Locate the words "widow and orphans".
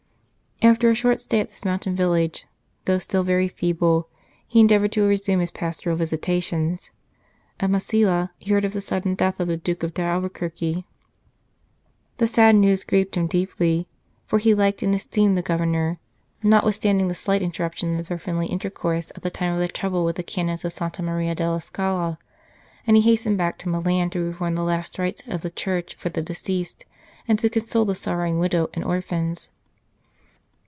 28.37-29.49